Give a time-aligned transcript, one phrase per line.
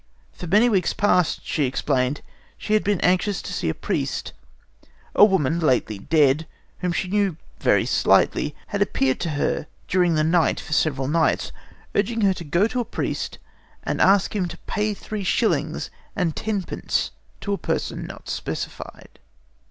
[0.31, 2.23] For many weeks past, she explained,
[2.57, 4.33] she had been anxious to see a priest.
[5.13, 6.47] A woman, lately dead,
[6.79, 11.51] whom she knew very slightly, had appeared to her during the night for several nights,
[11.93, 13.37] urging her to go to a priest
[13.83, 17.11] and ask him to pay three shillings and tenpence
[17.41, 19.19] to a person not specified.